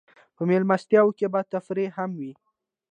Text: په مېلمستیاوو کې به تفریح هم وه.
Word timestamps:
په 0.35 0.41
مېلمستیاوو 0.49 1.15
کې 1.17 1.27
به 1.33 1.41
تفریح 1.53 1.89
هم 1.97 2.11
وه. 2.19 2.31